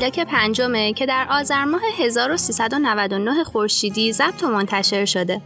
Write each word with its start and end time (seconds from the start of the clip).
پلاک 0.00 0.20
پنجمه 0.20 0.92
که 0.92 1.06
در 1.06 1.26
آذر 1.30 1.64
ماه 1.64 1.80
1399 1.98 3.44
خورشیدی 3.44 4.12
ضبط 4.12 4.42
و 4.42 4.48
منتشر 4.48 5.04
شده 5.04 5.40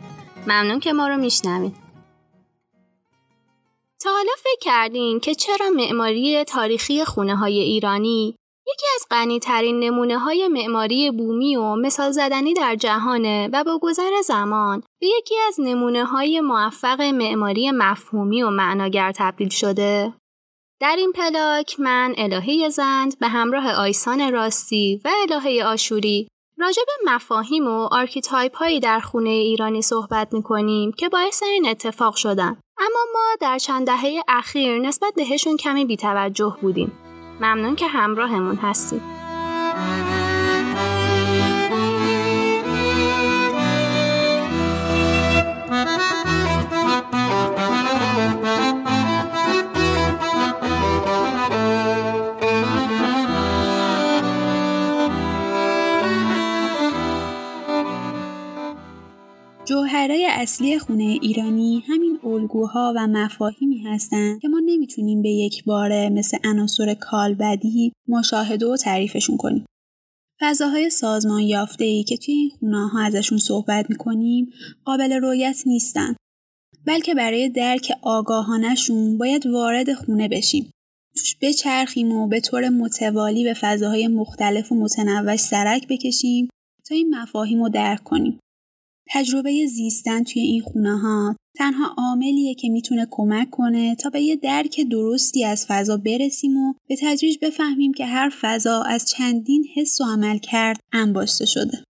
ممنون 0.46 0.80
که 0.80 0.92
ما 0.92 1.08
رو 1.08 1.16
میشنوید 1.16 1.76
تا 4.02 4.10
حالا 4.10 4.32
فکر 4.38 4.60
کردین 4.60 5.20
که 5.20 5.34
چرا 5.34 5.70
معماری 5.70 6.44
تاریخی 6.44 7.04
خونه 7.04 7.36
های 7.36 7.58
ایرانی 7.58 8.36
یکی 8.66 8.86
از 8.94 9.06
غنیترین 9.10 9.80
نمونه 9.80 10.18
های 10.18 10.48
معماری 10.48 11.10
بومی 11.10 11.56
و 11.56 11.74
مثال 11.74 12.10
زدنی 12.10 12.54
در 12.54 12.76
جهانه 12.76 13.48
و 13.52 13.64
با 13.64 13.78
گذر 13.82 14.20
زمان 14.24 14.82
به 15.00 15.06
یکی 15.06 15.34
از 15.48 15.60
نمونه 15.60 16.04
های 16.04 16.40
موفق 16.40 17.00
معماری 17.00 17.70
مفهومی 17.70 18.42
و 18.42 18.50
معناگر 18.50 19.12
تبدیل 19.16 19.48
شده؟ 19.48 20.12
در 20.80 20.96
این 20.98 21.12
پلاک 21.12 21.80
من 21.80 22.14
الهه 22.18 22.68
زند 22.68 23.18
به 23.18 23.28
همراه 23.28 23.72
آیسان 23.72 24.32
راستی 24.32 25.00
و 25.04 25.10
الهه 25.22 25.64
آشوری 25.64 26.28
راجع 26.58 26.82
به 26.86 27.12
مفاهیم 27.12 27.66
و 27.66 27.88
archetype 27.90 28.56
هایی 28.56 28.80
در 28.80 29.00
خونه 29.00 29.30
ایرانی 29.30 29.82
صحبت 29.82 30.32
می 30.32 30.42
کنیم 30.42 30.92
که 30.92 31.08
باعث 31.08 31.42
این 31.42 31.68
اتفاق 31.68 32.16
شدن. 32.16 32.56
اما 32.78 33.04
ما 33.14 33.36
در 33.40 33.58
چند 33.58 33.86
دهه 33.86 34.22
اخیر 34.28 34.78
نسبت 34.78 35.14
بهشون 35.16 35.56
کمی 35.56 35.84
بیتوجه 35.84 36.56
بودیم. 36.60 36.92
ممنون 37.40 37.76
که 37.76 37.86
همراهمون 37.86 38.56
هستید. 38.56 39.23
اصلی 60.44 60.78
خونه 60.78 61.18
ایرانی 61.22 61.82
همین 61.86 62.18
الگوها 62.24 62.92
و 62.96 63.06
مفاهیمی 63.06 63.78
هستند 63.78 64.40
که 64.40 64.48
ما 64.48 64.60
نمی‌تونیم 64.64 65.22
به 65.22 65.28
یک 65.28 65.64
باره 65.64 66.08
مثل 66.08 66.38
عناصر 66.44 66.94
کالبدی 66.94 67.92
مشاهده 68.08 68.66
و 68.66 68.76
تعریفشون 68.76 69.36
کنیم. 69.36 69.66
فضاهای 70.40 70.90
سازمان 70.90 71.40
یافته 71.40 71.84
ای 71.84 72.04
که 72.04 72.16
توی 72.16 72.34
این 72.34 72.50
خونه 72.50 72.88
ها 72.88 73.00
ازشون 73.00 73.38
صحبت 73.38 73.90
می‌کنیم 73.90 74.52
قابل 74.84 75.12
رویت 75.12 75.62
نیستن. 75.66 76.14
بلکه 76.86 77.14
برای 77.14 77.48
درک 77.48 77.92
آگاهانشون 78.02 79.18
باید 79.18 79.46
وارد 79.46 79.94
خونه 79.94 80.28
بشیم. 80.28 80.70
توش 81.16 81.36
بچرخیم 81.40 82.12
و 82.12 82.28
به 82.28 82.40
طور 82.40 82.68
متوالی 82.68 83.44
به 83.44 83.54
فضاهای 83.54 84.08
مختلف 84.08 84.72
و 84.72 84.74
متنوع 84.74 85.36
سرک 85.36 85.88
بکشیم 85.88 86.48
تا 86.88 86.94
این 86.94 87.14
مفاهیم 87.14 87.62
رو 87.62 87.68
درک 87.68 88.04
کنیم. 88.04 88.38
تجربه 89.10 89.66
زیستن 89.66 90.24
توی 90.24 90.42
این 90.42 90.62
خونه 90.62 90.98
ها 90.98 91.36
تنها 91.56 91.94
عاملیه 91.98 92.54
که 92.54 92.68
می‌تونه 92.68 93.06
کمک 93.10 93.50
کنه 93.50 93.94
تا 93.94 94.10
به 94.10 94.20
یه 94.20 94.36
درک 94.36 94.80
درستی 94.90 95.44
از 95.44 95.66
فضا 95.68 95.96
برسیم 95.96 96.56
و 96.56 96.74
به 96.88 96.96
تدریج 97.00 97.38
بفهمیم 97.42 97.92
که 97.92 98.06
هر 98.06 98.32
فضا 98.40 98.82
از 98.82 99.10
چندین 99.10 99.64
حس 99.74 100.00
و 100.00 100.04
عمل 100.04 100.38
کرد 100.38 100.80
انباشته 100.92 101.46
شده. 101.46 101.84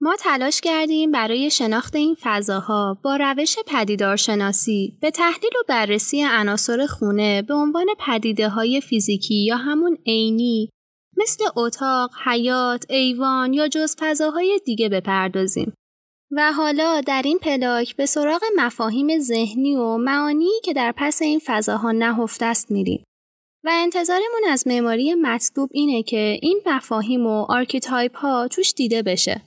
ما 0.00 0.16
تلاش 0.18 0.60
کردیم 0.60 1.10
برای 1.10 1.50
شناخت 1.50 1.96
این 1.96 2.16
فضاها 2.20 2.98
با 3.04 3.16
روش 3.16 3.56
پدیدارشناسی 3.66 4.98
به 5.00 5.10
تحلیل 5.10 5.50
و 5.60 5.64
بررسی 5.68 6.22
عناصر 6.22 6.86
خونه 6.86 7.42
به 7.42 7.54
عنوان 7.54 7.86
پدیده 8.06 8.48
های 8.48 8.80
فیزیکی 8.80 9.44
یا 9.44 9.56
همون 9.56 9.98
عینی 10.06 10.70
مثل 11.16 11.44
اتاق، 11.56 12.10
حیاط، 12.24 12.90
ایوان 12.90 13.52
یا 13.52 13.68
جز 13.68 13.96
فضاهای 13.98 14.60
دیگه 14.64 14.88
بپردازیم. 14.88 15.72
و 16.30 16.52
حالا 16.52 17.00
در 17.00 17.22
این 17.24 17.38
پلاک 17.38 17.96
به 17.96 18.06
سراغ 18.06 18.42
مفاهیم 18.56 19.18
ذهنی 19.18 19.76
و 19.76 19.96
معانی 19.96 20.60
که 20.64 20.72
در 20.72 20.94
پس 20.96 21.22
این 21.22 21.40
فضاها 21.44 21.92
نهفته 21.92 22.46
است 22.46 22.70
میریم. 22.70 23.04
و 23.64 23.70
انتظارمون 23.72 24.42
از 24.48 24.66
معماری 24.66 25.14
مطلوب 25.14 25.70
اینه 25.72 26.02
که 26.02 26.38
این 26.42 26.60
مفاهیم 26.66 27.26
و 27.26 27.46
archetype 27.48 28.16
ها 28.16 28.48
توش 28.48 28.72
دیده 28.72 29.02
بشه. 29.02 29.42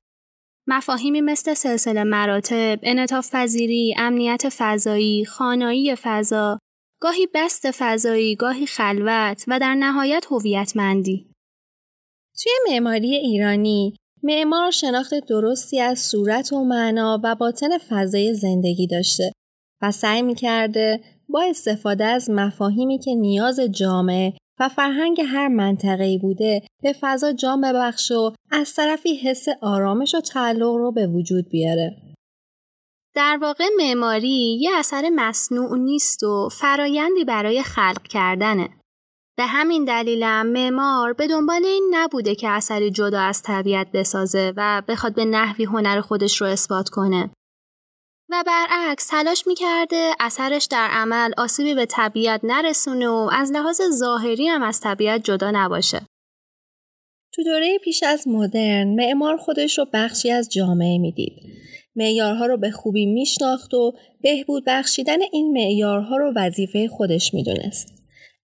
مفاهیمی 0.68 1.22
مثل 1.22 1.53
سلسله 1.53 2.03
مراتب، 2.03 2.79
انعطاف 2.84 3.35
پذیری، 3.35 3.95
امنیت 3.97 4.50
فضایی، 4.50 5.25
خوانایی 5.25 5.96
فضا، 5.95 6.59
گاهی 7.01 7.28
بست 7.34 7.72
فضایی، 7.72 8.35
گاهی 8.35 8.66
خلوت 8.66 9.45
و 9.47 9.59
در 9.59 9.75
نهایت 9.75 10.25
هویتمندی. 10.31 11.31
توی 12.44 12.51
معماری 12.69 13.16
ایرانی 13.16 13.95
معمار 14.24 14.72
شناخت 14.72 15.13
درستی 15.13 15.80
از 15.80 16.00
صورت 16.00 16.53
و 16.53 16.63
معنا 16.63 17.19
و 17.24 17.35
باطن 17.35 17.78
فضای 17.78 18.34
زندگی 18.34 18.88
داشته 18.88 19.31
و 19.81 19.91
سعی 19.91 20.22
می‌کرده 20.22 21.02
با 21.30 21.41
استفاده 21.41 22.06
از 22.06 22.30
مفاهیمی 22.30 23.00
که 23.00 23.16
نیاز 23.16 23.59
جامعه 23.59 24.34
و 24.59 24.69
فرهنگ 24.69 25.22
هر 25.22 25.47
منطقه‌ای 25.47 26.18
بوده 26.18 26.62
به 26.84 26.94
فضا 27.02 27.34
جام 27.34 27.62
ببخش 27.62 28.12
و 28.12 28.34
از 28.52 28.74
طرفی 28.74 29.16
حس 29.16 29.46
آرامش 29.62 30.16
و 30.16 30.22
تعلق 30.22 30.75
رو 30.75 30.91
به 30.91 31.07
وجود 31.07 31.50
بیاره. 31.50 31.96
در 33.16 33.38
واقع 33.41 33.63
معماری 33.78 34.57
یه 34.59 34.72
اثر 34.75 35.09
مصنوع 35.16 35.78
نیست 35.78 36.24
و 36.24 36.50
فرایندی 36.51 37.24
برای 37.24 37.63
خلق 37.63 38.01
کردنه. 38.09 38.69
به 39.39 39.45
همین 39.45 39.85
دلیلم 39.85 40.47
معمار 40.47 41.13
به 41.13 41.27
دنبال 41.27 41.66
این 41.66 41.91
نبوده 41.91 42.35
که 42.35 42.50
اثری 42.50 42.91
جدا 42.91 43.19
از 43.19 43.41
طبیعت 43.41 43.88
بسازه 43.94 44.53
و 44.57 44.81
بخواد 44.88 45.16
به 45.16 45.25
نحوی 45.25 45.66
هنر 45.66 46.01
خودش 46.01 46.41
رو 46.41 46.47
اثبات 46.47 46.89
کنه. 46.89 47.29
و 48.29 48.44
برعکس 48.47 49.07
تلاش 49.07 49.47
می‌کرده 49.47 50.11
اثرش 50.19 50.66
در 50.66 50.88
عمل 50.91 51.31
آسیبی 51.38 51.75
به 51.75 51.85
طبیعت 51.85 52.41
نرسونه 52.44 53.09
و 53.09 53.29
از 53.33 53.51
لحاظ 53.51 53.81
ظاهری 53.91 54.47
هم 54.47 54.63
از 54.63 54.79
طبیعت 54.79 55.23
جدا 55.23 55.51
نباشه. 55.53 56.01
تو 57.33 57.44
دوره 57.44 57.77
پیش 57.83 58.03
از 58.03 58.27
مدرن 58.27 58.95
معمار 58.95 59.38
خودش 59.38 59.77
رو 59.77 59.85
بخشی 59.94 60.31
از 60.31 60.50
جامعه 60.50 60.97
می‌دید. 60.97 61.33
معیارها 61.95 62.45
رو 62.45 62.57
به 62.57 62.71
خوبی 62.71 63.06
میشناخت 63.06 63.73
و 63.73 63.94
بهبود 64.21 64.63
بخشیدن 64.67 65.19
این 65.31 65.51
معیارها 65.51 66.17
رو 66.17 66.33
وظیفه 66.35 66.88
خودش 66.88 67.33
می‌دونست. 67.33 67.99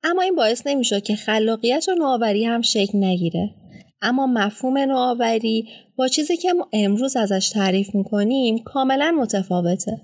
اما 0.08 0.22
این 0.22 0.36
باعث 0.36 0.68
نمی‌شد 0.68 1.04
که 1.04 1.16
خلاقیت 1.16 1.86
و 1.90 1.96
نوآوری 1.96 2.46
هم 2.46 2.62
شکل 2.62 2.98
نگیره 3.04 3.56
اما 4.02 4.28
مفهوم 4.28 4.78
نوآوری 4.78 5.70
با 5.96 6.08
چیزی 6.08 6.38
که 6.38 6.54
ما 6.54 6.70
امروز 6.74 7.18
ازش 7.18 7.50
تعریف 7.50 7.96
می‌کنیم 7.96 8.58
کاملا 8.58 9.12
متفاوته 9.12 10.02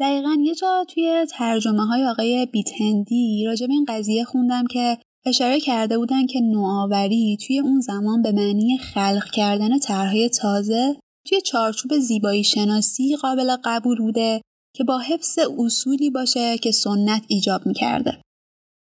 دقیقا 0.00 0.36
یه 0.44 0.54
جا 0.54 0.84
توی 0.88 1.26
ترجمه 1.30 1.86
های 1.86 2.04
آقای 2.04 2.46
بیتندی 2.46 3.44
راجع 3.46 3.66
به 3.66 3.72
این 3.72 3.84
قضیه 3.88 4.24
خوندم 4.24 4.64
که 4.66 4.98
اشاره 5.26 5.60
کرده 5.60 5.98
بودن 5.98 6.26
که 6.26 6.40
نوآوری 6.40 7.38
توی 7.46 7.58
اون 7.58 7.80
زمان 7.80 8.22
به 8.22 8.32
معنی 8.32 8.78
خلق 8.78 9.24
کردن 9.32 9.78
طرحهای 9.78 10.28
تازه 10.28 10.96
توی 11.28 11.40
چارچوب 11.40 11.98
زیبایی 11.98 12.44
شناسی 12.44 13.16
قابل 13.16 13.56
قبول 13.64 13.98
بوده 13.98 14.40
که 14.76 14.84
با 14.84 14.98
حفظ 14.98 15.38
اصولی 15.58 16.10
باشه 16.10 16.58
که 16.58 16.70
سنت 16.70 17.22
ایجاب 17.28 17.66
می‌کرده. 17.66 18.24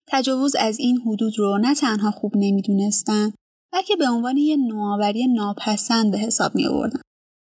تجاوز 0.08 0.56
از 0.56 0.78
این 0.78 0.96
حدود 0.96 1.38
رو 1.38 1.58
نه 1.58 1.74
تنها 1.74 2.10
خوب 2.10 2.32
نمی‌دونستن 2.36 3.32
بلکه 3.72 3.96
به 3.96 4.08
عنوان 4.08 4.36
یه 4.36 4.56
نوآوری 4.56 5.26
ناپسند 5.26 6.10
به 6.10 6.18
حساب 6.18 6.54
می 6.54 6.66
آوردن. 6.66 7.00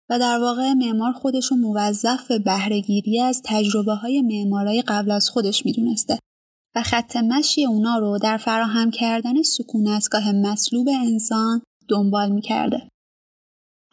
و 0.09 0.19
در 0.19 0.39
واقع 0.39 0.74
معمار 0.74 1.12
خودش 1.12 1.51
رو 1.51 1.57
موظف 1.57 2.27
به 2.27 2.39
بهرهگیری 2.39 3.19
از 3.19 3.42
تجربه 3.45 3.94
های 3.94 4.21
معمارای 4.21 4.81
قبل 4.81 5.12
از 5.12 5.30
خودش 5.30 5.65
می‌دونسته 5.65 6.19
و 6.75 6.83
خط 6.83 7.18
مشی 7.18 7.65
اونا 7.65 7.98
رو 7.98 8.18
در 8.18 8.38
فراهم 8.38 8.92
کردن 8.92 9.42
سکونتگاه 9.42 10.31
مطلوب 10.31 10.88
انسان 10.89 11.62
دنبال 11.89 12.31
می‌کرده. 12.31 12.89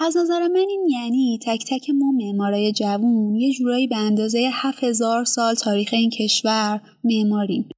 از 0.00 0.16
نظر 0.16 0.48
من 0.48 0.66
این 0.68 0.86
یعنی 0.90 1.38
تک 1.42 1.64
تک 1.68 1.90
ما 1.90 2.12
معمارای 2.12 2.72
جوون 2.72 3.34
یه 3.34 3.52
جورایی 3.52 3.86
به 3.86 3.96
اندازه 3.96 4.50
7000 4.52 5.24
سال 5.24 5.54
تاریخ 5.54 5.88
این 5.92 6.10
کشور 6.10 6.80
معماریم 7.04 7.68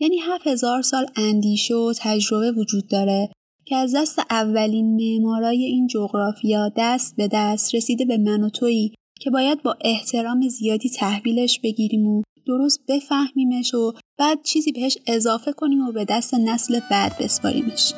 یعنی 0.00 0.18
هفت 0.18 0.46
هزار 0.46 0.82
سال 0.82 1.06
اندیشه 1.16 1.74
و 1.74 1.92
تجربه 1.98 2.52
وجود 2.52 2.88
داره 2.88 3.28
که 3.64 3.76
از 3.76 3.94
دست 3.96 4.18
اولین 4.30 4.96
معمارای 4.96 5.64
این 5.64 5.86
جغرافیا 5.86 6.72
دست 6.76 7.16
به 7.16 7.28
دست 7.32 7.74
رسیده 7.74 8.04
به 8.04 8.16
من 8.18 8.42
و 8.42 8.50
تویی 8.50 8.94
که 9.20 9.30
باید 9.30 9.62
با 9.62 9.76
احترام 9.80 10.48
زیادی 10.48 10.88
تحویلش 10.88 11.60
بگیریم 11.60 12.06
و 12.06 12.22
درست 12.46 12.80
بفهمیمش 12.88 13.74
و 13.74 13.92
بعد 14.18 14.42
چیزی 14.42 14.72
بهش 14.72 14.98
اضافه 15.06 15.52
کنیم 15.52 15.88
و 15.88 15.92
به 15.92 16.04
دست 16.04 16.34
نسل 16.34 16.80
بعد 16.90 17.18
بسپاریمش. 17.18 17.92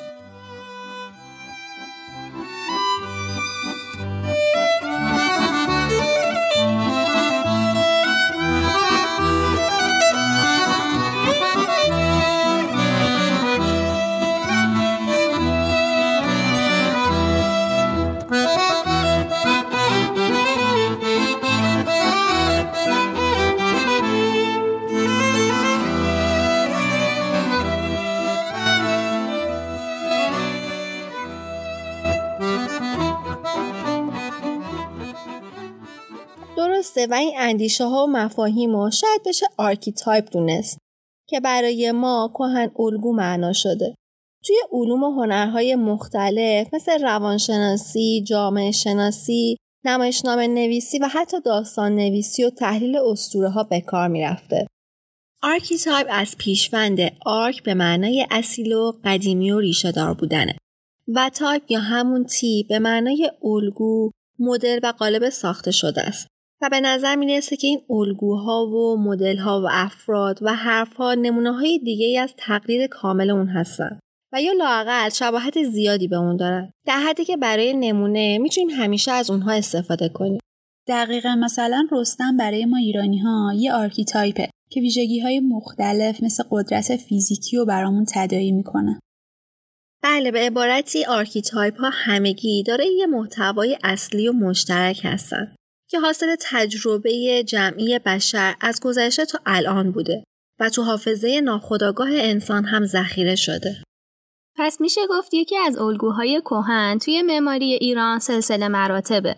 درسته 36.59 37.07
و 37.07 37.15
این 37.15 37.33
اندیشه 37.37 37.85
ها 37.85 38.05
و 38.05 38.11
مفاهیم 38.11 38.75
و 38.75 38.91
شاید 38.91 39.21
بشه 39.27 39.47
archetype 39.57 40.33
دونست 40.33 40.79
که 41.29 41.41
برای 41.41 41.93
ما 41.93 42.31
کهن 42.35 42.71
الگو 42.79 43.13
معنا 43.13 43.53
شده. 43.53 43.95
توی 44.45 44.57
علوم 44.73 45.03
و 45.03 45.11
هنرهای 45.11 45.75
مختلف 45.75 46.75
مثل 46.75 47.03
روانشناسی، 47.03 48.25
جامعه 48.27 48.71
شناسی، 48.71 49.57
نمایشنامه 49.85 50.47
نویسی 50.47 50.99
و 50.99 51.09
حتی 51.09 51.41
داستان 51.41 51.95
نویسی 51.95 52.45
و 52.45 52.51
تحلیل 52.51 52.97
اسطوره 52.97 53.49
ها 53.49 53.63
به 53.63 53.81
کار 53.81 54.09
می‌رفته. 54.09 54.67
archetype 55.43 56.07
از 56.11 56.37
پیشوند 56.39 56.99
arch 57.27 57.63
به 57.63 57.75
معنای 57.75 58.27
اصیل 58.31 58.73
و 58.73 58.93
قدیمی 59.05 59.51
و 59.51 59.61
ریشه 59.61 59.93
دار 59.93 60.15
بودنه 60.15 60.57
و 61.15 61.31
تایپ 61.35 61.71
یا 61.71 61.81
همون 61.81 62.25
تیپ 62.25 62.67
به 62.69 62.79
معنای 62.79 63.31
الگو، 63.45 64.11
مدل 64.39 64.81
و 64.83 64.93
قالب 64.99 65.29
ساخته 65.29 65.71
شده 65.71 66.01
است. 66.03 66.27
و 66.63 66.69
به 66.71 66.81
نظر 66.81 67.17
می‌رسه 67.17 67.57
که 67.57 67.67
این 67.67 67.81
الگوها 67.91 68.67
و 68.67 68.97
مدلها 68.97 69.63
و 69.63 69.67
افراد 69.71 70.39
و 70.43 70.55
حرفها 70.55 71.15
نمونه 71.15 71.53
های 71.53 71.79
دیگه 71.79 72.21
از 72.21 72.35
تقلید 72.37 72.91
کامل 72.91 73.31
اون 73.31 73.49
هستن 73.49 73.99
و 74.33 74.43
یا 74.43 74.53
لاقل 74.53 75.09
شباهت 75.09 75.63
زیادی 75.63 76.09
به 76.09 76.17
اون 76.17 76.37
دارن. 76.37 76.71
در 76.87 76.99
حدی 76.99 77.25
که 77.25 77.37
برای 77.37 77.75
نمونه 77.75 78.39
می‌تونیم 78.39 78.71
همیشه 78.71 79.13
از 79.13 79.31
اونها 79.31 79.53
استفاده 79.53 80.09
کنیم. 80.09 80.41
دقیقا 80.89 81.35
مثلا 81.41 81.89
رستم 81.93 82.37
برای 82.37 82.65
ما 82.65 82.77
ایرانی 82.77 83.19
ها 83.19 83.53
یه 83.57 83.73
archetype 83.73 84.43
ه 84.43 84.51
که 84.71 84.81
ویژگی 84.81 85.21
های 85.21 85.41
مختلف 85.41 86.23
مثل 86.23 86.45
قدرت 86.51 86.97
فیزیکی 86.97 87.57
رو 87.57 87.65
برامون 87.65 88.07
تداعی 88.15 88.53
می‌کنه. 88.53 89.01
بله 90.03 90.31
به 90.31 90.39
عبارتی 90.39 91.05
archetype 91.05 91.81
ها 91.81 91.91
همگی 91.93 92.63
دارای 92.63 92.87
یه 92.87 93.07
محتوای 93.07 93.79
اصلی 93.85 94.29
و 94.29 94.33
مشترک 94.33 95.01
هستن. 95.05 95.55
که 95.91 96.01
حاصل 96.01 96.37
تجربه 96.41 97.45
جمعی 97.45 97.99
بشر 97.99 98.55
از 98.61 98.81
گذشته 98.81 99.25
تا 99.25 99.39
الان 99.47 99.93
بوده 99.93 100.25
و 100.61 100.69
تو 100.69 100.83
حافظه 100.83 101.41
ناخودآگاه 101.41 102.09
انسان 102.13 102.65
هم 102.65 102.85
ذخیره 102.85 103.37
شده. 103.37 103.77
پس 104.57 104.81
میشه 104.81 105.01
گفت 105.11 105.35
یکی 105.35 105.57
از 105.57 105.79
الگوهای 105.79 106.41
کهن 106.41 106.99
توی 106.99 107.23
معماری 107.23 107.73
ایران 107.73 108.19
سلسله 108.19 108.69
مراتبه. 108.69 109.37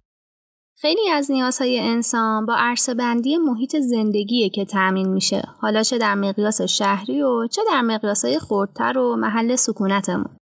خیلی 0.80 1.08
از 1.10 1.30
نیازهای 1.30 1.80
انسان 1.80 2.46
با 2.46 2.56
عرصه‌بندی 2.58 3.36
محیط 3.36 3.76
زندگیه 3.76 4.48
که 4.48 4.64
تأمین 4.64 5.08
میشه. 5.08 5.42
حالا 5.60 5.82
چه 5.82 5.98
در 5.98 6.14
مقیاس 6.14 6.62
شهری 6.62 7.22
و 7.22 7.46
چه 7.46 7.62
در 7.66 7.82
مقیاسهای 7.82 8.38
خردتر 8.38 8.98
و 8.98 9.16
محل 9.16 9.56
سکونتمون. 9.56 10.36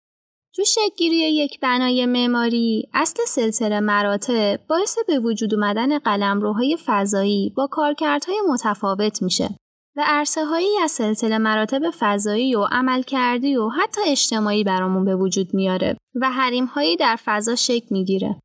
تو 0.57 0.63
شکلگیری 0.63 1.15
یک 1.15 1.59
بنای 1.59 2.05
معماری 2.05 2.89
اصل 2.93 3.23
سلسله 3.27 3.79
مراتب 3.79 4.59
باعث 4.69 4.97
به 5.07 5.19
وجود 5.19 5.53
اومدن 5.53 5.99
قلمروهای 5.99 6.77
فضایی 6.85 7.53
با 7.57 7.67
کارکردهای 7.67 8.41
متفاوت 8.49 9.21
میشه 9.21 9.49
و 9.95 10.03
عرصه 10.05 10.45
هایی 10.45 10.79
از 10.83 10.91
سلسله 10.91 11.37
مراتب 11.37 11.81
فضایی 11.99 12.55
و 12.55 12.67
عمل 12.71 13.01
کردی 13.01 13.55
و 13.55 13.69
حتی 13.69 14.01
اجتماعی 14.07 14.63
برامون 14.63 15.05
به 15.05 15.15
وجود 15.15 15.53
میاره 15.53 15.97
و 16.21 16.31
حریم 16.31 16.65
هایی 16.65 16.95
در 16.95 17.17
فضا 17.25 17.55
شکل 17.55 17.87
می‌گیره. 17.91 18.41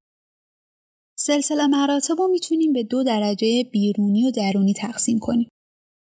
سلسله 1.19 1.67
مراتب 1.67 2.19
رو 2.19 2.29
می‌تونیم 2.29 2.73
به 2.73 2.83
دو 2.83 3.05
درجه 3.05 3.65
بیرونی 3.73 4.29
و 4.29 4.31
درونی 4.31 4.75
تقسیم 4.75 5.19
کنیم. 5.19 5.49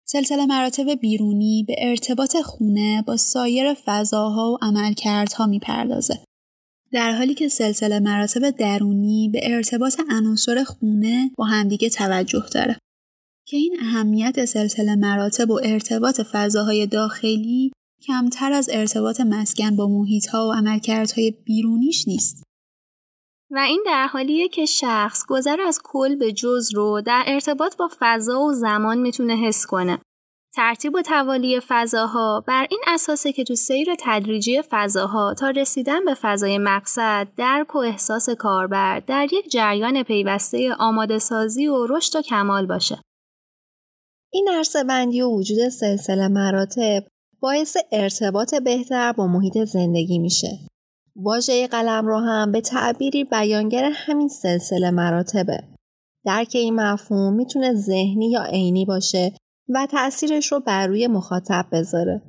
سلسله 0.05 0.47
مراتب 0.47 0.91
بیرونی 0.91 1.65
به 1.69 1.75
ارتباط 1.79 2.37
خونه 2.37 3.03
با 3.07 3.17
سایر 3.17 3.75
فضاها 3.75 4.53
و 4.53 4.59
عملکردها 4.63 5.47
می‌پردازه. 5.47 6.19
در 6.93 7.13
حالی 7.13 7.35
که 7.35 7.49
سلسله 7.49 8.01
مراتب 8.01 8.51
درونی 8.51 9.29
به 9.33 9.41
ارتباط 9.43 10.01
عناصر 10.11 10.65
خونه 10.65 11.31
با 11.39 11.45
همدیگه 11.45 11.89
توجه 11.89 12.45
داره. 12.55 12.77
که 13.47 13.57
این 13.57 13.77
اهمیت 13.81 14.45
سلسله 14.45 14.95
مراتب 14.95 15.51
و 15.51 15.61
ارتباط 15.65 16.21
فضاهای 16.21 16.87
داخلی 16.87 17.73
کمتر 18.07 18.53
از 18.53 18.69
ارتباط 18.73 19.21
مسکن 19.21 19.77
با 19.77 19.89
محیطها 19.89 20.49
و 20.49 20.53
عملکردهای 20.53 21.31
بیرونیش 21.31 22.09
نیست. 22.09 22.43
و 23.55 23.59
این 23.59 23.83
در 23.87 24.07
حالیه 24.07 24.49
که 24.49 24.67
شخص 24.67 25.25
گذر 25.29 25.61
از 25.61 25.81
کل 25.85 26.17
به 26.17 26.33
جز 26.33 26.75
رو 26.75 27.01
در 27.01 27.25
ارتباط 27.27 27.77
با 27.77 27.89
فضا 28.01 28.41
و 28.41 28.53
زمان 28.53 28.99
می‌تونه 28.99 29.37
حس 29.37 29.67
کنه. 29.67 29.99
ترتیب 30.55 30.95
و 30.95 31.03
توالی 31.03 31.61
فضاها 31.69 32.45
بر 32.47 32.67
این 32.71 32.81
اساسه 32.87 33.33
که 33.33 33.45
تو 33.45 33.55
سیر 33.55 33.95
تدریجی 33.99 34.63
فضاها 34.71 35.35
تا 35.35 35.51
رسیدن 35.51 36.05
به 36.05 36.15
فضای 36.15 36.59
مقصد 36.59 37.29
درک 37.37 37.75
و 37.75 37.79
احساس 37.79 38.31
کاربر 38.31 39.01
در 39.01 39.29
یک 39.33 39.51
جریان 39.51 40.03
پیوسته 40.03 40.75
آماده 40.79 41.19
سازی 41.19 41.67
و 41.67 41.87
رشد 41.87 42.17
و 42.17 42.23
کمال 42.23 42.67
باشه. 42.67 42.99
این 44.33 44.49
عرصه 44.53 44.85
بندی 44.85 45.23
و 45.23 45.29
وجود 45.29 45.69
سلسله 45.69 46.29
مراتب 46.29 47.05
باعث 47.41 47.77
ارتباط 47.93 48.55
بهتر 48.55 49.13
با 49.13 49.27
محیط 49.27 49.59
زندگی 49.59 50.19
میشه. 50.19 50.72
واژه 51.17 51.67
قلم 51.67 52.07
رو 52.07 52.19
هم 52.19 52.53
به 52.53 52.61
تعبیری 52.61 53.25
بیانگر 53.25 53.91
همین 53.95 54.29
سلسله 54.29 54.91
مراتبه. 54.91 55.59
درک 56.25 56.51
این 56.55 56.75
مفهوم 56.75 57.35
می‌تونه 57.35 57.75
ذهنی 57.75 58.31
یا 58.31 58.43
عینی 58.43 58.85
باشه 58.85 59.33
و 59.69 59.87
تأثیرش 59.91 60.53
رو 60.53 60.61
بر 60.61 60.87
روی 60.87 61.07
مخاطب 61.07 61.67
بذاره. 61.73 62.23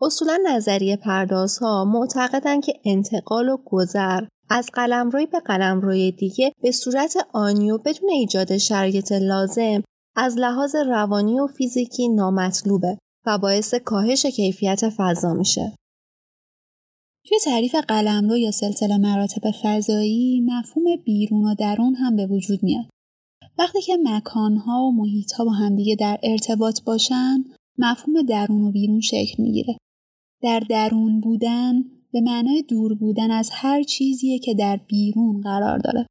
اصولا 0.00 0.38
نظریه 0.46 0.96
پردازها 0.96 1.84
معتقدن 1.84 2.60
که 2.60 2.72
انتقال 2.84 3.48
و 3.48 3.56
گذر 3.64 4.24
از 4.50 4.70
قلمروی 4.72 5.26
به 5.26 5.40
قلمروی 5.40 6.12
دیگه 6.12 6.52
به 6.62 6.70
صورت 6.70 7.16
آنی 7.32 7.70
و 7.70 7.78
بدون 7.78 8.10
ایجاد 8.10 8.56
شرایط 8.56 9.12
لازم 9.12 9.82
از 10.16 10.38
لحاظ 10.38 10.74
روانی 10.74 11.40
و 11.40 11.46
فیزیکی 11.46 12.08
نامطلوبه 12.08 12.98
و 13.26 13.38
باعث 13.38 13.74
کاهش 13.74 14.26
کیفیت 14.26 14.88
فضا 14.88 15.34
میشه. 15.34 15.72
توی 17.26 17.38
تعریف 17.44 17.74
قلمرو 17.74 18.36
یا 18.36 18.50
سلسله 18.50 18.98
مراتب 18.98 19.50
فضایی 19.62 20.40
مفهوم 20.40 20.96
بیرون 21.04 21.44
و 21.44 21.54
درون 21.54 21.94
هم 21.94 22.16
به 22.16 22.26
وجود 22.26 22.62
میاد. 22.62 22.84
وقتی 23.58 23.82
که 23.82 23.96
مکانها 24.02 24.82
و 24.82 24.92
محیطها 24.92 25.44
با 25.44 25.50
همدیگه 25.50 25.94
در 25.94 26.18
ارتباط 26.22 26.82
باشن 26.82 27.44
مفهوم 27.78 28.22
درون 28.22 28.62
و 28.62 28.72
بیرون 28.72 29.00
شکل 29.00 29.42
می‌گیره. 29.42 29.76
در 30.42 30.60
درون 30.60 31.20
بودن 31.20 31.84
به 32.12 32.20
معنای 32.20 32.62
دور 32.62 32.94
بودن 32.94 33.30
از 33.30 33.50
هر 33.52 33.82
چیزیه 33.82 34.38
که 34.38 34.54
در 34.54 34.76
بیرون 34.76 35.40
قرار 35.40 35.78
داره. 35.78 36.06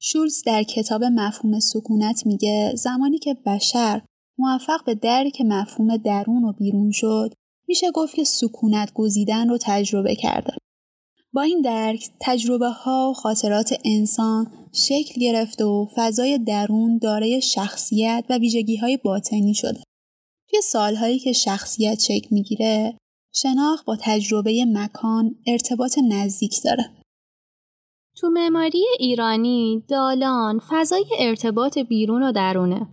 شولز 0.00 0.42
در 0.46 0.62
کتاب 0.62 1.04
مفهوم 1.04 1.58
سکونت 1.58 2.26
میگه 2.26 2.72
زمانی 2.76 3.18
که 3.18 3.34
بشر 3.46 4.02
موفق 4.38 4.84
به 4.86 4.94
درک 4.94 5.40
مفهوم 5.40 5.96
درون 5.96 6.44
و 6.44 6.52
بیرون 6.52 6.90
شد 6.90 7.34
میشه 7.72 7.90
گفت 7.90 8.14
که 8.14 8.24
سکونت 8.24 8.92
گزیدن 8.94 9.48
رو 9.48 9.58
تجربه 9.62 10.14
کرده. 10.14 10.52
با 11.32 11.42
این 11.42 11.60
درک 11.60 12.10
تجربه 12.20 12.68
ها 12.68 13.10
و 13.10 13.14
خاطرات 13.14 13.74
انسان 13.84 14.52
شکل 14.72 15.20
گرفته 15.20 15.64
و 15.64 15.86
فضای 15.96 16.38
درون 16.38 16.98
دارای 16.98 17.42
شخصیت 17.42 18.24
و 18.30 18.38
ویژگی 18.38 18.76
های 18.76 18.96
باطنی 18.96 19.54
شده. 19.54 19.82
توی 20.50 20.60
سالهایی 20.60 21.18
که 21.18 21.32
شخصیت 21.32 22.00
شکل 22.00 22.28
می‌گیره 22.30 22.96
شناخت 23.34 23.84
با 23.84 23.96
تجربه 24.00 24.64
مکان 24.64 25.36
ارتباط 25.46 25.98
نزدیک 26.08 26.54
داره. 26.64 26.90
تو 28.16 28.30
معماری 28.30 28.84
ایرانی 28.98 29.84
دالان 29.88 30.60
فضای 30.70 31.04
ارتباط 31.18 31.78
بیرون 31.78 32.22
و 32.22 32.32
درونه. 32.32 32.92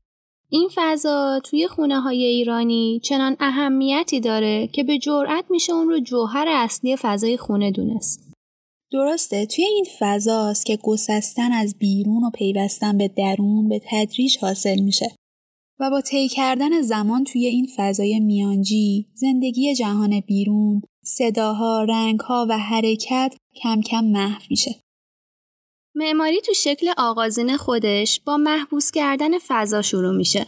این 0.51 0.69
فضا 0.75 1.39
توی 1.43 1.67
خونه 1.67 1.99
های 1.99 2.23
ایرانی 2.23 3.01
چنان 3.03 3.35
اهمیتی 3.39 4.19
داره 4.19 4.67
که 4.67 4.83
به 4.83 4.97
جرأت 4.97 5.45
میشه 5.49 5.73
اون 5.73 5.87
رو 5.89 5.99
جوهر 5.99 6.45
اصلی 6.49 6.95
فضای 6.95 7.37
خونه 7.37 7.71
دونست. 7.71 8.29
درسته 8.91 9.45
توی 9.45 9.65
این 9.65 9.85
فضاست 9.99 10.65
که 10.65 10.77
گسستن 10.83 11.51
از 11.51 11.75
بیرون 11.79 12.23
و 12.23 12.29
پیوستن 12.29 12.97
به 12.97 13.07
درون 13.07 13.69
به 13.69 13.81
تدریج 13.89 14.37
حاصل 14.41 14.79
میشه 14.79 15.15
و 15.79 15.89
با 15.89 16.01
طی 16.01 16.27
کردن 16.27 16.81
زمان 16.81 17.23
توی 17.23 17.45
این 17.45 17.67
فضای 17.75 18.19
میانجی 18.19 19.07
زندگی 19.13 19.75
جهان 19.75 20.19
بیرون 20.19 20.81
صداها، 21.03 21.83
رنگها 21.83 22.47
و 22.49 22.57
حرکت 22.57 23.35
کم 23.55 23.81
کم 23.81 24.05
محو 24.05 24.41
میشه. 24.49 24.75
معماری 25.99 26.41
تو 26.41 26.53
شکل 26.53 26.93
آغازین 26.97 27.57
خودش 27.57 28.21
با 28.25 28.37
محبوس 28.37 28.91
کردن 28.91 29.39
فضا 29.47 29.81
شروع 29.81 30.15
میشه. 30.15 30.47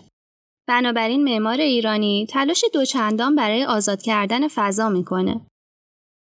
بنابراین 0.67 1.23
معمار 1.23 1.59
ایرانی 1.59 2.27
تلاش 2.29 2.65
دوچندان 2.73 3.35
برای 3.35 3.65
آزاد 3.65 4.01
کردن 4.01 4.47
فضا 4.47 4.89
می‌کنه. 4.89 5.41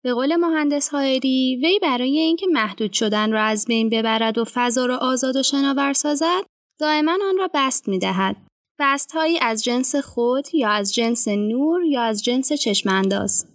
به 0.03 0.13
قول 0.13 0.35
مهندس 0.35 0.89
هایری 0.89 1.59
وی 1.63 1.79
برای 1.81 2.19
اینکه 2.19 2.47
محدود 2.47 2.93
شدن 2.93 3.31
را 3.31 3.41
از 3.43 3.65
بین 3.65 3.89
ببرد 3.89 4.37
و 4.37 4.45
فضا 4.53 4.85
را 4.85 4.97
آزاد 4.97 5.35
و 5.35 5.43
شناور 5.43 5.93
سازد 5.93 6.43
دائما 6.79 7.11
آن 7.11 7.37
را 7.37 7.49
بست 7.53 7.87
می‌دهد 7.87 8.35
بست 8.79 9.11
هایی 9.11 9.39
از 9.39 9.63
جنس 9.63 9.95
خود 9.95 10.55
یا 10.55 10.69
از 10.69 10.93
جنس 10.93 11.27
نور 11.27 11.83
یا 11.83 12.01
از 12.01 12.23
جنس 12.23 12.53
چشمانداز 12.53 13.47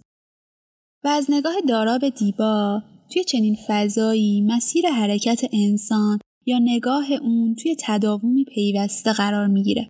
و 1.03 1.07
از 1.07 1.31
نگاه 1.31 1.55
دارا 1.67 1.97
به 1.97 2.09
دیبا 2.09 2.81
توی 3.09 3.23
چنین 3.23 3.57
فضایی 3.67 4.41
مسیر 4.41 4.89
حرکت 4.89 5.41
انسان 5.53 6.19
یا 6.45 6.59
نگاه 6.59 7.11
اون 7.11 7.55
توی 7.55 7.75
تداومی 7.79 8.43
پیوسته 8.43 9.13
قرار 9.13 9.47
می‌گیره. 9.47 9.89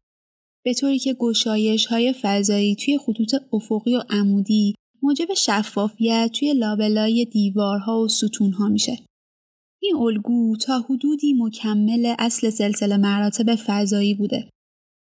به 0.66 0.74
طوری 0.74 1.00
که 1.00 1.14
گشایش 1.14 1.86
های 1.86 2.14
فضایی 2.22 2.76
توی 2.76 2.98
خطوط 2.98 3.36
افقی 3.54 3.96
و 3.96 4.04
عمودی 4.10 4.76
موجب 5.04 5.34
شفافیت 5.34 6.32
توی 6.34 6.54
لابلای 6.54 7.26
دیوارها 7.26 8.02
و 8.02 8.08
ستونها 8.08 8.68
میشه. 8.68 9.00
این 9.82 9.96
الگو 9.96 10.56
تا 10.58 10.80
حدودی 10.80 11.34
مکمل 11.34 12.16
اصل 12.20 12.50
سلسله 12.50 12.98
مراتب 12.98 13.56
فضایی 13.56 14.14
بوده. 14.14 14.50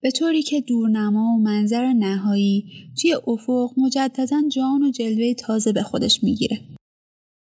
به 0.01 0.11
طوری 0.11 0.41
که 0.41 0.61
دورنما 0.61 1.35
و 1.35 1.41
منظر 1.41 1.93
نهایی 1.93 2.65
توی 3.01 3.13
افق 3.27 3.69
مجددا 3.77 4.41
جان 4.51 4.83
و 4.83 4.91
جلوه 4.91 5.33
تازه 5.33 5.71
به 5.71 5.83
خودش 5.83 6.23
می‌گیره. 6.23 6.61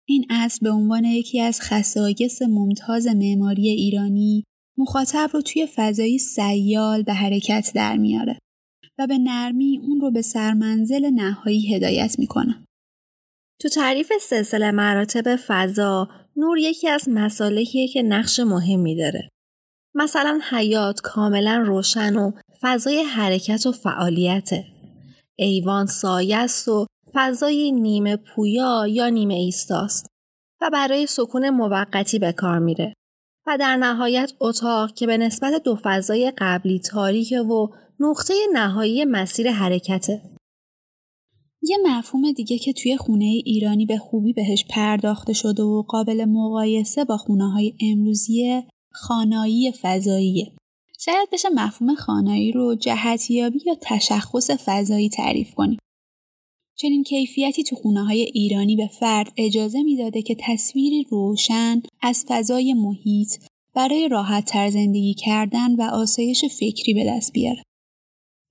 این 0.10 0.26
اصل 0.30 0.60
به 0.62 0.70
عنوان 0.70 1.06
یکی 1.06 1.42
از 1.42 1.62
خصایص 1.62 2.42
ممتاز 2.42 3.08
معماری 3.08 3.70
ایرانی 3.70 4.44
مخاطب 4.78 5.30
رو 5.34 5.42
توی 5.42 5.68
فضایی 5.76 6.18
سیال 6.18 7.04
به 7.04 7.14
حرکت 7.14 7.72
در 7.76 7.98
میاره 7.98 8.40
و 9.00 9.08
به 9.08 9.18
نرمی 9.18 9.82
اون 9.84 10.02
رو 10.02 10.12
به 10.12 10.22
سرمنزل 10.22 11.10
نهایی 11.14 11.76
هدایت 11.76 12.20
می‌کنه. 12.20 12.66
تو 13.62 13.70
تعریف 13.70 14.14
سلسله 14.22 14.72
مراتب 14.72 15.36
فضا 15.36 16.10
نور 16.36 16.58
یکی 16.58 16.88
از 16.88 17.10
مسالهیه 17.10 17.88
که 17.88 18.02
نقش 18.02 18.40
مهمی 18.40 18.96
داره. 18.96 19.30
مثلا 19.96 20.40
حیات 20.50 21.02
کاملا 21.02 21.64
روشن 21.68 22.16
و 22.16 22.32
فضای 22.62 23.04
حرکت 23.04 23.66
و 23.66 23.72
فعالیته. 23.72 24.66
ایوان 25.36 25.86
سایه 25.86 26.46
و 26.68 26.86
فضای 27.14 27.72
نیمه 27.72 28.18
پویا 28.18 28.88
یا 28.88 29.10
نیمه 29.10 29.34
ایستاست 29.34 30.08
و 30.62 30.70
برای 30.74 31.08
سکون 31.08 31.50
موقتی 31.50 32.20
به 32.20 32.32
کار 32.32 32.60
میره. 32.60 32.94
و 33.48 33.58
در 33.60 33.78
نهایت 33.78 34.32
اتاق 34.40 34.94
که 34.94 35.08
به 35.08 35.18
نسبت 35.18 35.64
دو 35.64 35.78
فضای 35.84 36.34
قبلی 36.38 36.80
تاریکه 36.80 37.40
و 37.40 37.68
نقطه 38.00 38.34
نهایی 38.54 39.06
مسیر 39.06 39.52
حرکته. 39.52 40.22
یه 41.62 41.78
مفهوم 41.86 42.32
دیگه 42.32 42.58
که 42.58 42.74
توی 42.74 42.98
خونه 42.98 43.26
ایرانی 43.26 43.86
به 43.86 43.98
خوبی 43.98 44.34
بهش 44.34 44.66
پرداخته 44.70 45.34
شده 45.34 45.64
و 45.64 45.84
قابل 45.88 46.26
مقایسه 46.26 47.06
با 47.06 47.18
خونه 47.18 47.52
های 47.52 47.74
امروزی 47.82 48.64
خانایی 48.92 49.72
فضاییه. 49.82 50.52
شاید 51.00 51.30
بشه 51.32 51.50
مفهوم 51.50 51.96
خانایی 51.96 52.52
رو 52.52 52.76
جهتیابی 52.76 53.60
یا 53.66 53.76
تشخص 53.82 54.52
فضایی 54.66 55.10
تعریف 55.10 55.54
کنیم. 55.54 55.80
چنین 56.80 57.04
کیفیتی 57.04 57.64
تو 57.64 57.76
خونه 57.76 58.06
های 58.06 58.22
ایرانی 58.22 58.76
به 58.76 58.88
فرد 58.88 59.32
اجازه 59.38 59.84
می‌داده 59.84 60.22
که 60.22 60.36
تصویری 60.40 61.06
روشن 61.10 61.82
از 62.02 62.26
فضای 62.28 62.74
محیط 62.74 63.32
برای 63.76 64.08
راحت 64.08 64.46
تر 64.46 64.70
زندگی 64.70 65.14
کردن 65.14 65.76
و 65.76 65.82
آسایش 65.82 66.46
فکری 66.46 66.94
به 66.94 67.06
دست 67.06 67.34
بیاره. 67.34 67.64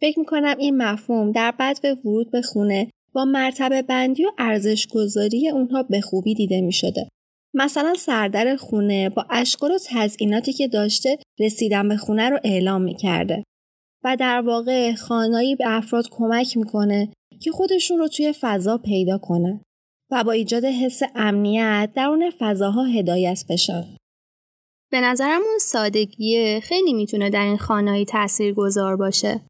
فکر 0.01 0.19
می‌کنم 0.19 0.57
این 0.59 0.77
مفهوم 0.77 1.33
در 1.33 1.51
بعد 1.51 1.83
به 1.83 1.95
ورود 1.95 2.31
به 2.31 2.43
خونه 2.43 2.91
با 3.13 3.25
مرتبه 3.25 3.83
بندی 3.83 4.25
و 4.25 4.31
ارزش 4.39 4.87
گذاری 4.87 5.49
اونها 5.49 5.83
به 5.83 6.01
خوبی 6.01 6.35
دیده 6.35 6.61
می 6.61 6.73
شده. 6.73 7.09
مثلا 7.55 7.95
سردر 7.95 8.57
خونه 8.57 9.09
با 9.09 9.27
اشکال 9.31 9.71
و 9.71 9.79
تزئیناتی 9.87 10.53
که 10.53 10.69
داشته 10.69 11.19
رسیدن 11.39 11.89
به 11.89 11.97
خونه 11.97 12.29
رو 12.29 12.39
اعلام 12.45 12.83
می 12.83 12.95
کرده. 12.95 13.43
و 14.05 14.17
در 14.17 14.41
واقع 14.41 14.95
خانایی 14.95 15.57
به 15.57 15.65
افراد 15.67 16.05
کمک 16.11 16.57
می‌کنه 16.57 17.09
که 17.43 17.51
خودشون 17.51 17.99
رو 17.99 18.09
توی 18.09 18.35
فضا 18.41 18.79
پیدا 18.79 19.19
کنن 19.19 19.61
و 20.11 20.25
با 20.25 20.33
ایجاد 20.33 20.65
حس 20.65 21.01
امنیت 21.15 21.93
در 21.95 22.07
اون 22.07 22.31
فضاها 22.39 22.85
هدایت 22.85 23.45
بشن. 23.51 23.97
به 24.91 25.01
نظرم 25.01 25.41
اون 25.43 25.59
سادگیه 25.61 26.61
خیلی 26.61 26.93
می‌تونه 26.93 27.31
در 27.31 27.45
این 27.45 27.57
خانهایی 27.57 28.05
تأثیر 28.05 28.55
گذار 28.55 28.97
باشه 28.97 29.41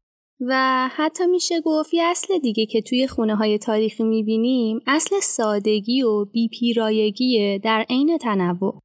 و 0.41 0.87
حتی 0.91 1.25
میشه 1.25 1.61
گفت 1.61 1.93
یه 1.93 2.03
اصل 2.03 2.39
دیگه 2.39 2.65
که 2.65 2.81
توی 2.81 3.07
خونه 3.07 3.35
های 3.35 3.57
تاریخی 3.57 4.03
می‌بینیم 4.03 4.79
اصل 4.87 5.15
سادگی 5.21 6.01
و 6.01 6.25
بیپیرایگی 6.25 7.59
در 7.59 7.85
عین 7.89 8.17
تنوع. 8.17 8.79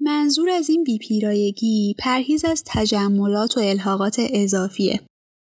منظور 0.00 0.50
از 0.50 0.70
این 0.70 0.84
بیپیرایگی 0.84 1.94
پرهیز 1.98 2.44
از 2.44 2.64
تجملات 2.66 3.56
و 3.56 3.60
الحاقات 3.60 4.16
اضافیه 4.32 5.00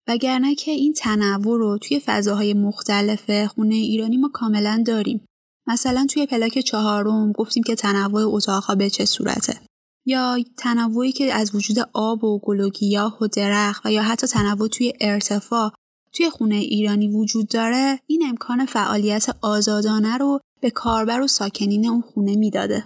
وگرنه 0.09 0.55
که 0.55 0.71
این 0.71 0.93
تنوع 0.93 1.57
رو 1.57 1.77
توی 1.77 1.99
فضاهای 1.99 2.53
مختلف 2.53 3.45
خونه 3.45 3.75
ایرانی 3.75 4.17
ما 4.17 4.29
کاملا 4.33 4.83
داریم. 4.85 5.25
مثلا 5.67 6.05
توی 6.09 6.25
پلاک 6.25 6.59
چهارم 6.59 7.31
گفتیم 7.31 7.63
که 7.63 7.75
تنوع 7.75 8.35
اتاقها 8.35 8.75
به 8.75 8.89
چه 8.89 9.05
صورته. 9.05 9.59
یا 10.05 10.37
تنوعی 10.57 11.11
که 11.11 11.33
از 11.33 11.55
وجود 11.55 11.77
آب 11.93 12.23
و 12.23 12.39
گل 12.39 12.59
و 12.59 12.69
گیاه 12.69 13.17
و 13.21 13.27
درخت 13.27 13.85
و 13.85 13.91
یا 13.91 14.03
حتی 14.03 14.27
تنوع 14.27 14.67
توی 14.67 14.93
ارتفاع 15.01 15.71
توی 16.13 16.29
خونه 16.29 16.55
ایرانی 16.55 17.07
وجود 17.07 17.47
داره 17.47 17.99
این 18.07 18.23
امکان 18.29 18.65
فعالیت 18.65 19.35
آزادانه 19.41 20.17
رو 20.17 20.39
به 20.61 20.69
کاربر 20.69 21.21
و 21.21 21.27
ساکنین 21.27 21.89
اون 21.89 22.01
خونه 22.01 22.35
می‌داده. 22.35 22.85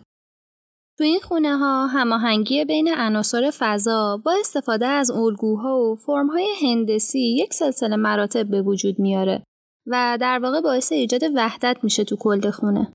تو 0.97 1.03
این 1.03 1.19
خونه 1.19 1.57
ها 1.57 1.88
هماهنگی 1.88 2.65
بین 2.65 2.89
عناصر 2.97 3.51
فضا 3.59 4.21
با 4.25 4.33
استفاده 4.39 4.85
از 4.85 5.12
الگوها 5.12 5.79
و 5.79 5.95
فرمهای 5.95 6.47
هندسی 6.62 7.19
یک 7.19 7.53
سلسله 7.53 7.95
مراتب 7.95 8.50
به 8.50 8.62
وجود 8.62 9.00
میاره 9.00 9.43
و 9.88 10.17
در 10.21 10.39
واقع 10.39 10.62
باعث 10.62 10.91
ایجاد 10.91 11.21
وحدت 11.35 11.77
میشه 11.83 12.03
تو 12.03 12.15
کل 12.15 12.51
خونه. 12.51 12.93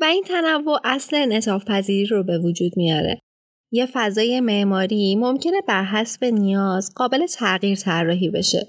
و 0.00 0.04
این 0.04 0.24
تنوع 0.24 0.80
اصل 0.84 1.16
انعطاف 1.16 1.64
پذیری 1.64 2.06
رو 2.06 2.22
به 2.22 2.38
وجود 2.38 2.72
میاره. 2.76 3.20
یه 3.72 3.86
فضای 3.92 4.40
معماری 4.40 5.16
ممکنه 5.16 5.60
بر 5.68 5.84
حسب 5.84 6.24
نیاز 6.24 6.92
قابل 6.94 7.26
تغییر 7.26 7.78
طراحی 7.78 8.30
بشه. 8.30 8.68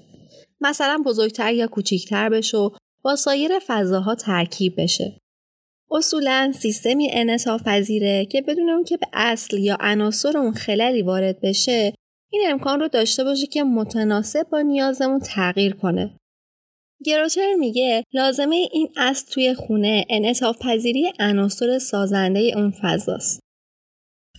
مثلا 0.60 1.02
بزرگتر 1.06 1.52
یا 1.52 1.66
کوچیکتر 1.66 2.28
بشه 2.28 2.58
و 2.58 2.70
با 3.04 3.16
سایر 3.16 3.52
فضاها 3.66 4.14
ترکیب 4.14 4.74
بشه. 4.78 5.21
اصولا 5.92 6.52
سیستمی 6.58 7.08
انعطاف 7.12 7.62
پذیره 7.62 8.26
که 8.26 8.42
بدون 8.42 8.70
اون 8.70 8.84
که 8.84 8.96
به 8.96 9.06
اصل 9.12 9.58
یا 9.58 9.76
عناصر 9.80 10.38
اون 10.38 10.52
خللی 10.52 11.02
وارد 11.02 11.40
بشه 11.40 11.94
این 12.32 12.42
امکان 12.46 12.80
رو 12.80 12.88
داشته 12.88 13.24
باشه 13.24 13.46
که 13.46 13.62
متناسب 13.62 14.46
با 14.52 14.60
نیازمون 14.60 15.20
تغییر 15.20 15.74
کنه. 15.74 16.16
گروتر 17.04 17.54
میگه 17.54 18.04
لازمه 18.12 18.68
این 18.72 18.88
اصل 18.96 19.26
توی 19.32 19.54
خونه 19.54 20.04
انعطاف 20.10 20.58
پذیری 20.58 21.12
عناصر 21.20 21.78
سازنده 21.78 22.40
اون 22.40 22.74
فضاست. 22.82 23.40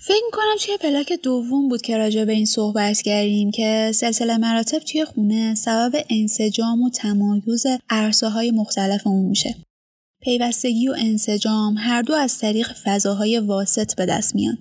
فکر 0.01 0.29
کنم 0.33 0.55
توی 0.65 0.77
پلاک 0.77 1.13
دوم 1.23 1.69
بود 1.69 1.81
که 1.81 1.97
راجع 1.97 2.25
به 2.25 2.33
این 2.33 2.45
صحبت 2.45 3.01
کردیم 3.01 3.51
که 3.51 3.91
سلسله 3.93 4.37
مراتب 4.37 4.79
توی 4.79 5.05
خونه 5.05 5.55
سبب 5.55 6.05
انسجام 6.09 6.81
و 6.81 6.89
تمایز 6.89 7.65
عرصه 7.89 8.29
های 8.29 8.51
مختلف 8.51 9.07
اون 9.07 9.25
میشه. 9.25 9.55
پیوستگی 10.23 10.87
و 10.87 10.95
انسجام 10.97 11.75
هر 11.77 12.01
دو 12.01 12.13
از 12.13 12.37
طریق 12.37 12.67
فضاهای 12.83 13.39
واسط 13.39 13.95
به 13.95 14.05
دست 14.05 14.35
میان. 14.35 14.57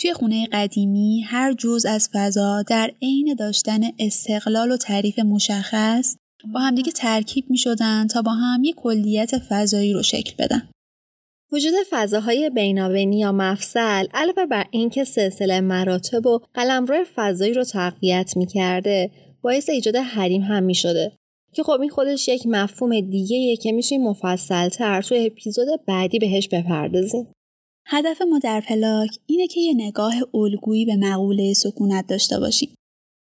توی 0.00 0.12
خونه 0.12 0.46
قدیمی 0.52 1.20
هر 1.20 1.52
جز 1.52 1.86
از 1.86 2.08
فضا 2.12 2.62
در 2.62 2.90
عین 3.02 3.34
داشتن 3.38 3.80
استقلال 3.98 4.70
و 4.70 4.76
تعریف 4.76 5.18
مشخص 5.18 6.16
با 6.54 6.60
همدیگه 6.60 6.92
ترکیب 6.92 7.50
می 7.50 7.58
شدن 7.58 8.06
تا 8.06 8.22
با 8.22 8.32
هم 8.32 8.64
یک 8.64 8.74
کلیت 8.74 9.38
فضایی 9.38 9.92
رو 9.92 10.02
شکل 10.02 10.32
بدن. 10.38 10.68
وجود 11.52 11.74
فضاهای 11.90 12.50
بینابینی 12.50 13.18
یا 13.18 13.32
مفصل 13.32 14.06
علاوه 14.14 14.46
بر 14.46 14.66
اینکه 14.70 15.04
سلسله 15.04 15.60
مراتب 15.60 16.26
و 16.26 16.40
قلمرو 16.54 17.04
فضایی 17.14 17.54
رو 17.54 17.64
تقویت 17.64 18.36
می 18.36 18.46
کرده 18.46 19.10
باعث 19.42 19.68
ایجاد 19.68 19.96
حریم 19.96 20.42
هم 20.42 20.62
می 20.62 20.74
شده 20.74 21.12
که 21.54 21.62
خب 21.62 21.80
این 21.80 21.90
خودش 21.90 22.28
یک 22.28 22.46
مفهوم 22.46 23.00
دیگه 23.00 23.56
که 23.56 23.72
میشه 23.72 23.98
مفصل 23.98 24.68
تر 24.68 25.02
توی 25.02 25.26
اپیزود 25.26 25.68
بعدی 25.86 26.18
بهش 26.18 26.48
بپردازیم. 26.48 27.32
هدف 27.86 28.22
ما 28.22 28.38
در 28.38 28.60
پلاک 28.60 29.10
اینه 29.26 29.46
که 29.46 29.60
یه 29.60 29.74
نگاه 29.74 30.14
الگویی 30.34 30.84
به 30.84 30.96
مقوله 30.96 31.52
سکونت 31.52 32.06
داشته 32.06 32.40
باشیم. 32.40 32.74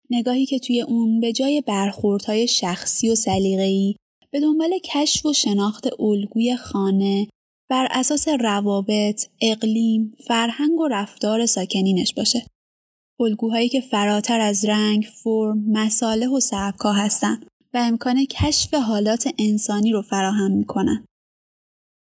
نگاهی 0.10 0.46
که 0.46 0.60
توی 0.60 0.82
اون 0.82 1.20
به 1.20 1.34
جای 1.34 1.62
برخوردهای 1.62 2.48
شخصی 2.48 3.10
و 3.10 3.16
سلیقه‌ای 3.16 3.96
به 4.32 4.40
دنبال 4.40 4.80
کشف 4.84 5.26
و 5.26 5.34
شناخت 5.34 6.02
الگوی 6.02 6.56
خانه 6.56 7.28
بر 7.70 7.88
اساس 7.92 8.28
روابط، 8.28 9.26
اقلیم، 9.42 10.14
فرهنگ 10.28 10.80
و 10.80 10.88
رفتار 10.88 11.46
ساکنینش 11.46 12.14
باشه. 12.14 12.46
الگوهایی 13.20 13.70
که 13.70 13.82
فراتر 13.82 14.40
از 14.40 14.66
رنگ، 14.66 15.08
فرم، 15.24 15.64
مساله 15.72 16.28
و 16.28 16.40
سبکا 16.40 16.92
هستن 16.92 17.40
و 17.74 17.78
امکان 17.78 18.26
کشف 18.26 18.74
حالات 18.74 19.30
انسانی 19.40 19.92
رو 19.92 20.02
فراهم 20.02 20.52
می‌کنن. 20.52 21.06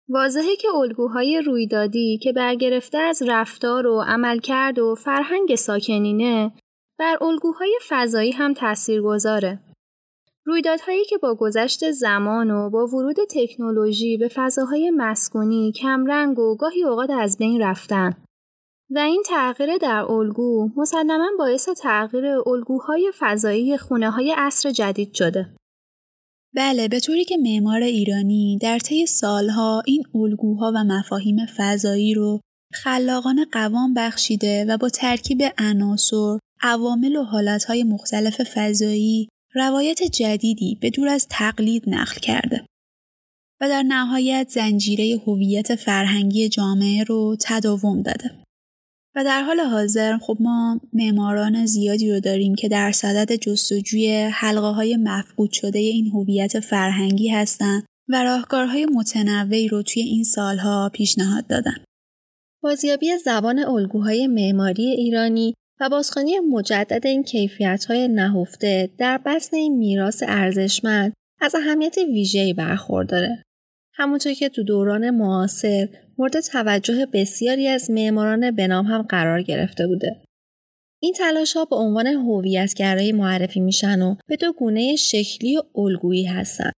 واضحه 0.10 0.56
که 0.56 0.68
الگوهای 0.76 1.42
رویدادی 1.46 2.20
که 2.24 2.34
برگرفته 2.34 2.98
از 2.98 3.22
رفتار 3.28 3.88
و 3.88 4.02
عملکرد 4.02 4.80
و 4.80 4.96
فرهنگ 4.96 5.56
ساکنینه 5.56 6.52
بر 7.00 7.18
الگوهای 7.22 7.80
فضایی 7.90 8.32
هم 8.32 8.54
تأثیر 8.54 9.02
گذاره. 9.02 9.60
رویدادهایی 10.46 11.06
که 11.06 11.18
با 11.18 11.36
گذشت 11.36 11.92
زمان 11.92 12.52
و 12.52 12.70
با 12.70 12.86
ورود 12.86 13.16
تکنولوژی 13.30 14.18
به 14.18 14.28
فضاهای 14.28 14.92
مسکونی 14.92 15.72
کمرنگ 15.72 16.40
و 16.40 16.56
گاهی 16.56 16.84
اوقات 16.84 17.10
از 17.10 17.38
بین 17.38 17.62
رفتن 17.62 18.25
و 18.90 19.00
این 19.00 19.24
تغییر 19.26 19.78
در 19.78 20.06
الگو 20.10 20.70
مسلما 20.78 21.30
باعث 21.40 21.70
تغییر 21.70 22.26
الگوهای 22.26 23.12
فضایی 23.20 23.78
خونه 23.78 24.10
های 24.10 24.36
عصر 24.38 24.72
جدید 24.72 25.14
شده. 25.14 25.56
بله 26.56 26.88
به 26.88 27.00
طوری 27.00 27.26
که 27.26 27.38
معمار 27.38 27.82
ایرانی 27.82 28.58
در 28.62 28.80
طی 28.80 29.06
سالها 29.06 29.84
این 29.86 30.04
الگوها 30.16 30.72
و 30.76 30.84
مفاهیم 30.84 31.38
فضایی 31.58 32.14
رو 32.14 32.40
خلاقانه 32.74 33.46
قوام 33.52 33.94
بخشیده 33.94 34.66
و 34.70 34.78
با 34.78 34.90
ترکیب 34.90 35.42
عناصر، 35.58 36.40
عوامل 36.62 37.16
و 37.16 37.24
حالتهای 37.24 37.84
مختلف 37.84 38.42
فضایی 38.44 39.30
روایت 39.56 40.04
جدیدی 40.04 40.78
به 40.82 40.90
دور 40.90 41.08
از 41.08 41.28
تقلید 41.30 41.84
نقل 41.88 42.16
کرده 42.16 42.66
و 43.62 43.70
در 43.70 43.84
نهایت 43.84 44.50
زنجیره 44.50 45.22
هویت 45.28 45.76
فرهنگی 45.76 46.50
جامعه 46.50 47.04
رو 47.04 47.36
تداوم 47.40 48.02
داده. 48.02 48.45
و 49.16 49.24
در 49.24 49.42
حال 49.42 49.60
حاضر 49.60 50.18
خب 50.18 50.38
ما 50.40 50.80
معماران 50.94 51.66
زیادی 51.66 52.12
رو 52.12 52.20
داریم 52.20 52.56
که 52.56 52.68
در 52.70 52.92
صدد 52.92 53.36
جستجوی 53.36 54.30
حلقه 54.34 54.68
های 54.68 54.98
مفقود 54.98 55.52
شده 55.52 55.80
این 55.80 56.08
هویت 56.08 56.60
فرهنگی 56.60 57.30
هستند 57.30 57.86
و 58.10 58.24
راهکارهای 58.24 58.86
متنوعی 58.86 59.68
رو 59.68 59.84
توی 59.84 60.04
این 60.04 60.24
سالها 60.24 60.90
پیشنهاد 60.94 61.48
دادن. 61.48 61.76
بازیابی 62.64 63.18
زبان 63.18 63.60
الگوهای 63.60 64.28
معماری 64.28 64.86
ایرانی 64.86 65.54
و 65.80 65.90
بازخوانی 65.90 66.40
مجدد 66.40 67.08
این 67.08 67.24
کیفیت‌های 67.24 68.08
نهفته 68.08 68.90
در 68.98 69.18
بطن 69.18 69.58
این 69.58 69.78
میراث 69.78 70.24
ارزشمند 70.28 71.14
از 71.42 71.56
اهمیت 71.56 71.98
ویژه‌ای 71.98 72.54
برخورداره. 72.54 73.44
همونطور 73.94 74.34
که 74.34 74.50
تو 74.50 74.64
دوران 74.64 75.10
معاصر 75.10 75.90
مورد 76.18 76.40
توجه 76.40 77.06
بسیاری 77.14 77.68
از 77.68 77.92
معماران 77.92 78.52
به 78.52 78.68
نام 78.68 78.86
هم 78.86 79.02
قرار 79.02 79.42
گرفته 79.42 79.88
بوده. 79.88 80.22
این 81.02 81.14
تلاش 81.14 81.54
ها 81.58 81.66
به 81.66 81.76
عنوان 81.76 82.08
هویتگرایی 82.08 83.12
معرفی 83.12 83.60
میشن 83.60 84.02
و 84.02 84.16
به 84.28 84.36
دو 84.36 84.54
گونه 84.54 84.96
شکلی 84.96 85.58
و 85.58 85.62
الگویی 85.76 86.26
هستند. 86.26 86.74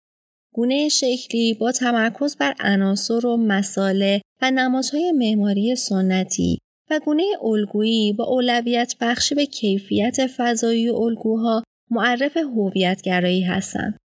گونه 0.54 0.90
شکلی 0.90 1.54
با 1.54 1.72
تمرکز 1.72 2.38
بر 2.38 2.54
عناصر 2.60 3.26
و 3.26 3.38
مساله 3.38 4.22
و 4.42 4.52
نمادهای 4.52 5.12
معماری 5.12 5.76
سنتی 5.76 6.58
و 6.90 7.00
گونه 7.06 7.24
الگویی 7.44 8.14
با 8.14 8.24
اولویت 8.24 8.96
بخشی 9.02 9.36
به 9.36 9.46
کیفیت 9.46 10.28
فضایی 10.28 10.90
و 10.90 10.96
الگوها 10.96 11.64
معرف 11.92 12.38
هویتگرایی 12.38 13.42
هستند. 13.42 13.98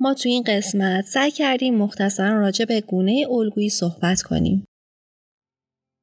ما 0.00 0.14
تو 0.14 0.28
این 0.28 0.42
قسمت 0.42 1.04
سعی 1.04 1.30
کردیم 1.30 1.74
مختصرا 1.74 2.40
راجع 2.40 2.64
به 2.64 2.80
گونه 2.80 3.26
الگویی 3.30 3.68
صحبت 3.70 4.22
کنیم. 4.22 4.64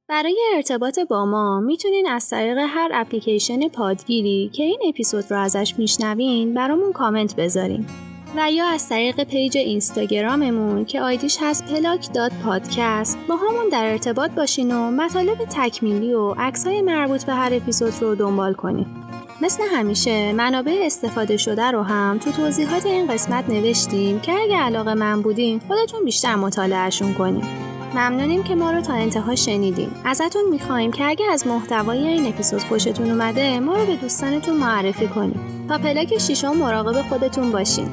برای 0.10 0.40
ارتباط 0.56 1.00
با 1.00 1.26
ما 1.26 1.60
می‌تونین 1.60 2.08
از 2.08 2.30
طریق 2.30 2.58
هر 2.58 2.90
اپلیکیشن 2.94 3.68
پادگیری 3.68 4.52
که 4.54 4.64
این 4.64 4.80
اپیزود 4.90 5.32
رو 5.32 5.40
ازش 5.40 5.74
میشنوین 5.78 6.54
برامون 6.54 6.94
کامنت 6.94 7.36
بذارین 7.36 7.86
و 8.38 8.52
یا 8.52 8.66
از 8.66 8.90
طریق 8.90 9.24
page 9.24 9.58
اینستاگراممون 9.58 10.86
که 10.86 11.02
ID 11.02 11.20
ش 11.20 11.38
هست 11.42 11.66
پلاک 11.66 12.14
dot 12.14 12.32
podcast 12.44 13.18
باهامون 13.28 13.70
در 13.72 13.92
ارتباط 13.92 14.32
باشین 14.32 14.76
و 14.76 14.92
مطالب 14.92 15.38
تکمیلی 15.50 16.14
و 16.14 16.34
عکسای 16.38 16.82
مربوط 16.82 17.24
به 17.24 17.34
هر 17.34 17.54
اپیزود 17.54 17.94
رو 18.02 18.16
دنبال 18.16 18.54
کنین. 18.54 18.86
مثل 19.42 19.64
همیشه 19.64 20.34
منابع 20.34 20.82
استفاده 20.86 21.38
شده 21.38 21.72
رو 21.72 21.84
هم 21.84 22.18
تو 22.18 22.32
توضیحات 22.32 22.86
این 22.86 23.08
قسمت 23.08 23.50
نوشتیم 23.50 24.20
که 24.20 24.34
اگه 24.34 24.58
علاقه 24.58 24.94
من 24.94 25.22
بودین 25.22 25.62
خودتون 25.68 26.06
بیشتر 26.06 26.36
مطالعهشون 26.36 27.14
کنیم. 27.14 27.75
ممنونیم 27.96 28.44
که 28.44 28.56
ما 28.56 28.72
رو 28.72 28.82
تا 28.82 28.94
انتها 28.94 29.36
شنیدیم. 29.36 29.92
ازتون 30.06 30.44
می‌خوایم 30.52 30.92
که 30.92 31.06
اگه 31.06 31.26
از 31.32 31.48
محتوای 31.48 32.08
این 32.08 32.28
اپیزود 32.28 32.62
خوشتون 32.62 33.12
اومده 33.12 33.60
ما 33.60 33.78
رو 33.78 33.86
به 33.86 33.96
دوستانتون 33.96 34.58
معرفی 34.58 35.08
کنیم 35.08 35.68
تا 35.70 35.78
پلاک 35.78 36.18
شیشم 36.18 36.58
مراقب 36.58 37.02
خودتون 37.02 37.52
باشین. 37.52 37.88